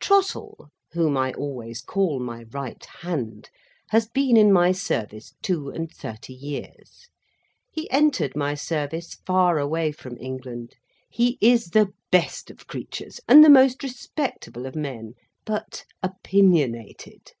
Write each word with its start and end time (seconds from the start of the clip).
Trottle 0.00 0.70
(whom 0.94 1.16
I 1.16 1.32
always 1.34 1.80
call 1.80 2.18
my 2.18 2.42
right 2.50 2.84
hand) 3.02 3.50
has 3.90 4.08
been 4.08 4.36
in 4.36 4.52
my 4.52 4.72
service 4.72 5.36
two 5.42 5.68
and 5.68 5.88
thirty 5.92 6.32
years. 6.34 7.06
He 7.70 7.88
entered 7.92 8.34
my 8.34 8.56
service, 8.56 9.14
far 9.24 9.60
away 9.60 9.92
from 9.92 10.18
England. 10.18 10.74
He 11.08 11.38
is 11.40 11.66
the 11.66 11.92
best 12.10 12.50
of 12.50 12.66
creatures, 12.66 13.20
and 13.28 13.44
the 13.44 13.48
most 13.48 13.84
respectable 13.84 14.66
of 14.66 14.74
men; 14.74 15.14
but, 15.44 15.84
opinionated. 16.02 17.34